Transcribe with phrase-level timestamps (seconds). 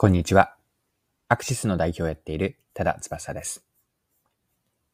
[0.00, 0.54] こんにちは。
[1.26, 3.66] アクシスの代表をやっている多田翼です。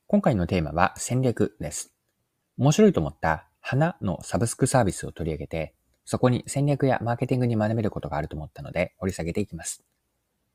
[0.07, 1.93] 今回のテーマは戦略です。
[2.57, 5.75] 面白いと思った花のサブスクサービスを取り上げて、
[6.07, 9.85] そこに戦略やマーケティングに学べることがあると思ったので掘り下げていきます。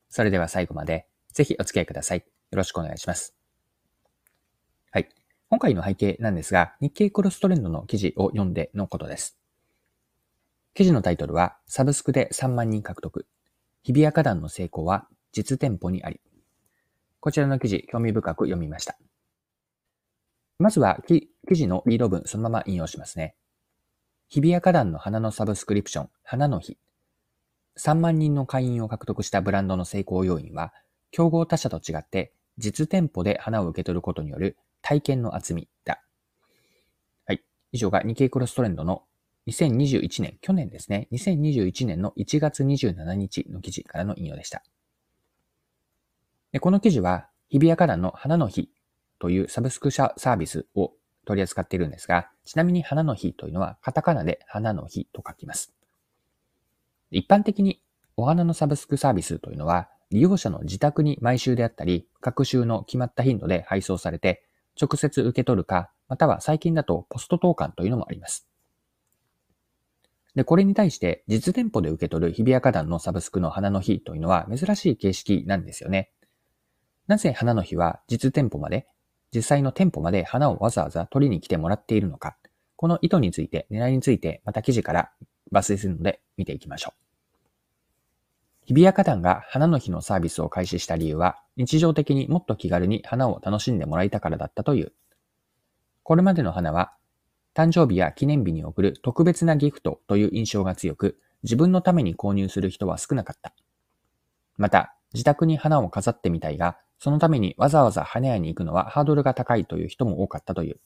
[0.08, 2.18] それでは最後までぜひお付き合いください。
[2.18, 3.36] よろしくお願いします。
[4.90, 5.08] はい。
[5.48, 9.38] 今回の背景なんですが、日経クロストレンドの記事を読んでのことです。
[10.74, 13.26] 記事のタイトルは、サブスクで3万人獲得、
[13.82, 16.20] 日比谷花壇の成功は実店舗にあり。
[17.20, 18.98] こちらの記事、興味深く読みました。
[20.58, 23.36] まずは記事のリード文そのまま引用しますね。
[24.28, 26.78] 日比谷花壇の花のサブスクリプション、花の日。
[27.78, 30.72] 3万人の会員を獲得したブランドの成功要因は、
[31.10, 36.02] 競合他社と違って実店舗で花を受け取ることによる体験の厚みだ。
[37.26, 37.42] はい。
[37.72, 39.04] 以上が日経クロストレンドの
[39.48, 44.62] 2021年、去年ですね、2021年の1月27日の記事からの引用でした。
[46.52, 48.70] でこの記事は、日比谷花壇の花の日
[49.18, 50.92] というサブスクサービスを
[51.24, 55.72] 取り扱っているんですが、ちなみに花の日というのはカタカナで花の日と書きます。
[57.10, 57.80] 一般的に
[58.16, 64.42] お花のサブスクサービスというのは、利用者の自宅に毎週であったり、各週の決まった頻度で配送されて、
[64.80, 68.48] 直接受け取るか、または最近だとポスト投函というのもあります。
[70.34, 76.10] で、これに対して実店舗で受け取る日比谷花壇のサブスクの花の日というのは珍しい形式なんですよね。
[77.06, 78.86] なぜ花の日は実店舗まで、
[79.34, 82.36] 実際の店舗まで花をわざわざ取りに来てもらっているのか、
[82.76, 85.10] この意図について、狙いについて、また記事から
[85.52, 87.00] 抜粋するので見ていきましょう。
[88.66, 94.92] 日比谷花壇が花の日のサービスを開始した理由は、日常的にもっと気軽に花を楽しんでもらいたからだったという。
[96.04, 96.92] これまでの花は
[97.60, 103.52] 誕生日や記念日に贈る特別なギフトという印象が強く、自分のために購入する人は少なかった。
[104.56, 110.80] また、自宅に花を飾ってみたいが、そのためにわざわざ花屋に行くのはハードルが高いという人も多かったという。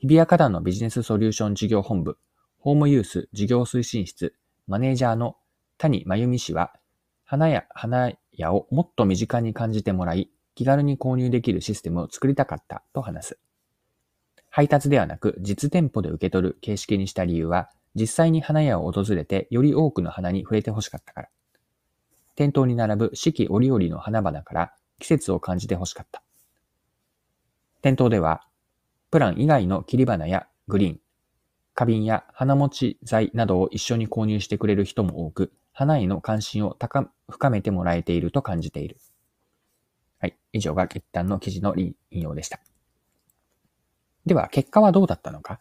[0.00, 2.18] 日比谷花壇のビジネスソリューション事業本部、
[2.58, 4.34] ホームユース事業推進室、
[4.66, 5.36] マネージャーの
[5.78, 6.74] 谷真由美氏は、
[7.24, 13.38] 花屋、花屋をもっと身近に感じてもらい、気軽に購入できるシステムを作りたかったと話す。
[14.50, 21.28] 配達ではなく実店舗で受け取る形式にした理由は、実際に花屋を訪れてより多くの花に触れて欲しかったから。
[22.34, 26.22] 店頭に並ぶ四季折々の花々から季節を感じて欲しかった。
[27.82, 28.46] 店頭では、
[29.10, 31.00] プラン以外の切り花やグリーン、
[31.74, 38.98] 花瓶や花持ち材などを一緒に購入してくれる人も多く、花への関心を高深めてもらえていると感じている。
[40.18, 40.36] はい。
[40.52, 42.60] 以上が一旦の記事の引用でした。
[44.28, 45.58] では、結果はどうだったのか？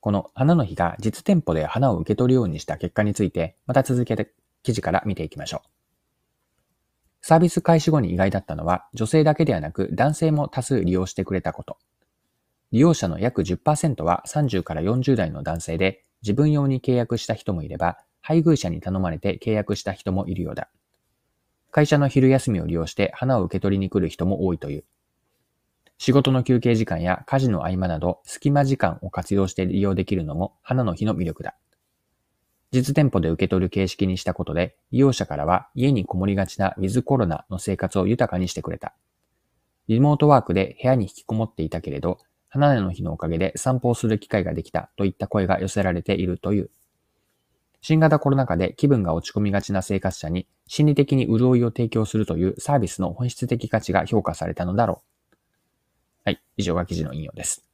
[0.00, 4.32] この花の日が実店舗で花を受け取るようにした結果について、また続けて
[4.62, 5.68] 記事から見ていきましょう。
[7.20, 11.78] サービス開始後に意外だったのは、女性だけではなく男性も多数利用してくれたこと。
[12.70, 20.68] 利用者の約10%は30から40代の男性で、自分用に契約した人もいれば、配偶者に頼まれて契約した人もいるようだ。
[21.70, 24.84] 会社の昼休みを利用して花を受け取りに来る人も多いという。
[25.98, 31.56] 仕事の休憩時間や家事の合間など隙間時間を活用して利用できるのも花の日の魅力だ。
[32.72, 38.94] 実店舗で受け取る形式にしたことで、利用者からは家にこもりがちなウィズコロナの生活を豊かにしてくれた。
[39.86, 42.18] リモートワークで部屋に引きこもっていたけれど、
[42.48, 46.70] 花の日のおかげで散歩をする機会ができたといった声が寄せられているという。
[47.80, 55.13] 新型コロナ禍で気分が落ち込みがちな生活者に心理的に潤いを提供するというサービスの本質的価値が評価されたのだろう。
[56.24, 56.42] はい。
[56.56, 57.64] 以上が記事の引用です。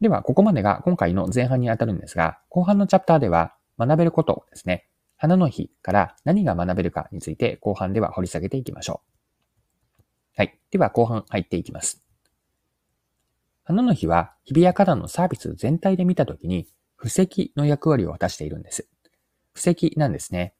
[0.00, 4.88] では、ここまでが今回の前半にあたるんですが、後半のチャプターでは学べることですね。
[5.16, 9.02] 花の日から何が学べるかについて後半では掘り下げていきましょ
[9.98, 10.02] う。
[10.36, 10.58] はい。
[10.70, 12.02] では後半入っていきます。
[13.64, 18.88] 花の日は日比谷花壇のサービス全体で見たときに、布石の役割を果たしているんです。
[19.54, 20.54] 布石なんですね。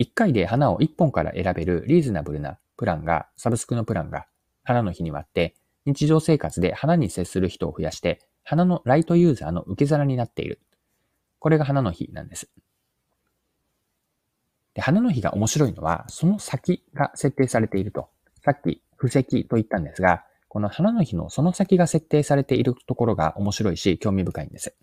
[0.00, 4.26] 1回で花を1本から選べるリーズナブルなプランが、サブスクのプランが
[4.64, 5.54] 花の日にはあって、
[5.86, 10.60] 日常生活で花に接する人を増やして、花のライトユーザーの受け皿になっている。
[11.38, 12.50] これが花の日なんです。
[14.74, 18.08] で花の日が面白いのは、その先が設定されていると。
[18.44, 24.74] さっき、布石と言ったんですが、この花の日のその先が設定されているところが面白いし、興味深いんです。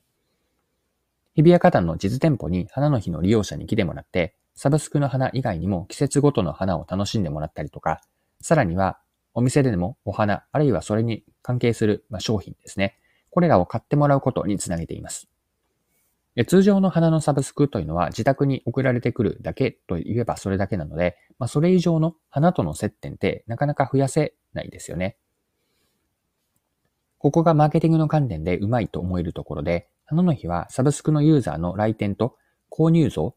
[1.35, 8.01] 日比谷花壇の実店舗に花の日の利用者に来てもらって、サブスクの花以外にも季節ごとの花を楽しんでもらったりとか、
[8.41, 8.99] さらには
[9.33, 12.97] お店でもお花、あるいはそれに関係する商品ですね。
[13.29, 15.29] これらを買ってもらうことにつなげています。
[16.47, 25.17] 通常の花のサブスクというのは自宅に送られてくるだけと言えばそれだけなので、まあ、それ以上の花との接点ってなかなか増やせないですよね。
[27.17, 32.35] ここがマーケティングの観点でうまいと思えるところで、花の日はサブスクのユーザーの来店と
[32.71, 33.35] 購入像、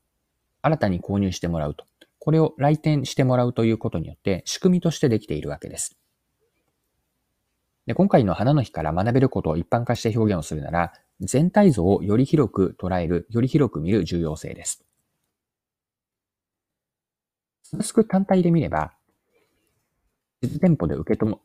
[0.62, 1.85] 新たに購入してもらうと。
[2.25, 5.99] これを来店してもらうということによって仕組みとしてできているわけです。
[7.87, 14.82] で今回の花の日から学べることを一般化して表現をするなら、全体像をより広く捉える、より広く見る重要性です。
[17.62, 18.94] サブスク単体で見れば、
[20.41, 21.37] 実店舗で受け止め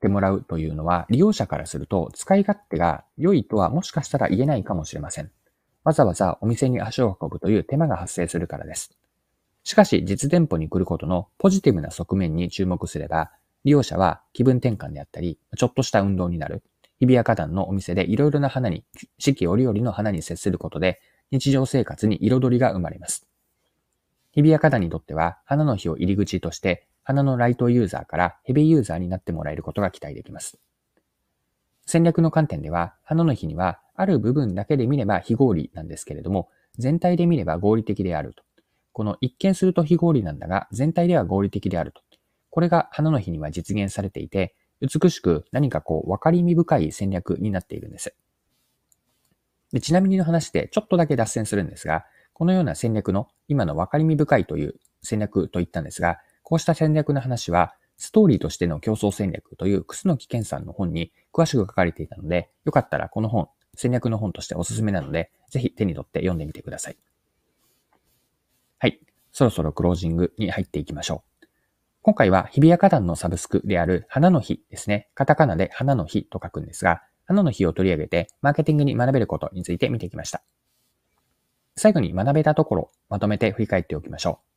[0.00, 5.32] てもらうというのは、利用者からすると使い勝手が良いとはもしかしたら言えないかもしれません。
[5.82, 8.96] わざわざお店に足を運ぶという手間が発生するからです。
[9.68, 13.30] しかし、実店舗に来ることのポジティブな側面に注目すれば、
[13.64, 16.62] 利用者は気分転換であったり、ちょっとした運動になる。
[17.00, 18.86] 日比谷花壇のお店でいろいろな花に、
[19.18, 23.28] 四季折々の花に接することで、日常生活に彩りが生まれます。
[24.32, 30.58] 日比谷花壇にとっては、花の日を入り口として、花のライトユーザーからヘビーユーザーになってもらえることが期待できます。
[31.84, 36.48] 戦略の観点では、花の日には、ある部分だけで見れば非合理なんですけれども、
[36.78, 38.47] 全体で見れば合理的であると。
[38.98, 42.02] この一見すると非合理なんだが、全体では合理的であると。
[42.50, 48.16] これが花の日には実現されていて、美しく何かこう分かりみ深い戦略になっているんです。
[49.72, 54.74] でちなみにの話でちょっとだけ脱線するんですが、このような戦略の今の分かりみ深いという
[55.04, 66.96] 戦略と言ったんですが、こうした戦略の話は、ストーリーとしての競争戦略という楠木健さんの本に詳しく書かれていたので、よかったらこの本、戦略の本としておすすめなので、ぜひ手に取って読んでみてください。
[68.78, 69.00] はい。
[69.32, 71.46] そろそろクロージングに入っていきましょう。
[72.02, 75.08] 今回は日比谷花壇のサブスクである花の日ですね。
[75.14, 80.42] カタカナで花の日と書くんですが、花の日を取り上げてマーケティングに学べることについて見てきました。
[81.76, 84.48] 最後に学べたところ、まとめて振り返っておきましょう。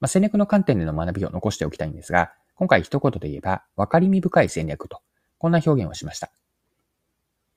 [0.00, 5.00] まあ、戦略の観点での学びを残しておきたいんですが、今回一言で言えば、分かりみ深い戦略と、
[5.38, 6.30] こんな表現をしました。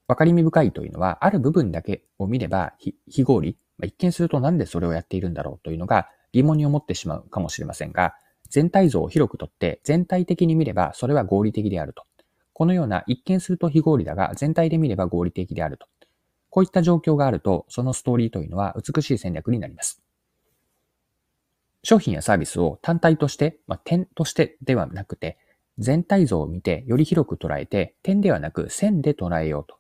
[0.08, 2.74] 分かりみ深いというのは、ある部分だけを見れば
[3.10, 8.16] 非合理、まあ、一見するとなんでそれをやっているんだろうというのが疑問に思ってしまうかもしれませんが、
[8.50, 12.04] 全体像を広くとって全体的に見ればそれは合理的であると。
[12.54, 15.88] このような一見すると非合理だが全体で見れば合理的であると。
[16.50, 20.02] こういった状況があると、そのストーリーというのは美しい戦略になります。
[21.84, 25.38] 商品やサービスを単体として、まあ、点としてではなくて、
[25.80, 29.78] 全体像を見てより広く捉えて、点ではなく線で捉えようと。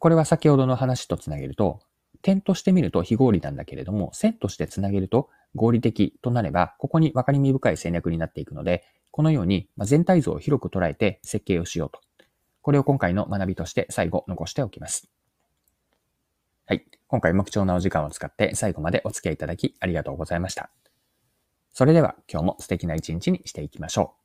[0.00, 1.78] これは先ほどの話とつなげると、
[2.24, 12.00] 点として見ると非合理なんだけれども、線としてつなげると合理的となれば、ここに分かりみ深い戦略になっていくので、このように全体像を広く捉えて設計をしようと。
[12.62, 15.10] これを今回の学びとして最後残しておきます。
[16.64, 16.86] はい。
[17.08, 20.70] 今回も貴重なお時間を使って最後までお付き合いいただきありがとうございました。
[21.74, 24.23] それでは今日も素敵な一日にしていきましょう。